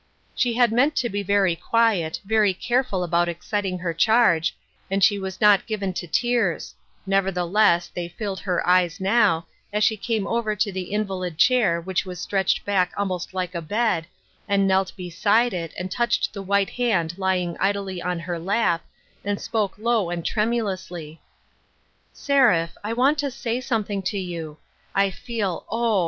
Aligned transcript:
She 0.33 0.53
had 0.55 0.71
meant 0.71 0.95
to 0.95 1.09
be 1.09 1.21
very 1.21 1.55
quiet, 1.55 2.21
very 2.25 2.55
careful 2.55 3.03
about 3.03 3.29
exciting 3.29 3.77
her 3.77 3.93
charge, 3.93 4.57
and 4.89 5.03
she 5.03 5.19
was 5.19 5.39
not 5.39 5.67
given 5.67 5.93
to 5.93 6.07
tears; 6.07 6.73
nevertheless, 7.05 7.87
they 7.93 8.07
filled 8.07 8.39
her 8.39 8.67
eyes 8.67 8.99
now, 8.99 9.45
as 9.71 9.83
she 9.83 9.95
came 9.95 10.25
over 10.25 10.55
to 10.55 10.71
the 10.71 10.91
invalid 10.91 11.37
chair 11.37 11.79
which 11.79 12.03
was 12.03 12.19
stretched 12.19 12.65
back 12.65 12.91
almost 12.97 13.35
like 13.35 13.53
a 13.53 13.61
bed, 13.61 14.07
and 14.47 14.67
knelt 14.67 14.91
beside 14.97 15.53
it 15.53 15.71
and 15.77 15.91
touched 15.91 16.33
the 16.33 16.41
white 16.41 16.71
hand 16.71 17.15
lying 17.19 17.55
idly 17.59 18.01
on 18.01 18.17
her 18.21 18.39
lap, 18.39 18.83
and 19.23 19.39
spoke 19.39 19.77
low, 19.77 20.09
and 20.09 20.25
tremulously: 20.25 21.21
244 22.15 22.49
BELATED 22.49 22.61
WORK." 22.63 22.75
Seraph, 22.75 22.83
I 22.83 22.93
want 22.93 23.19
to 23.19 23.29
say 23.29 23.61
something 23.61 24.01
to 24.01 24.17
you; 24.17 24.57
I 24.95 25.11
feel, 25.11 25.63
oh 25.69 25.99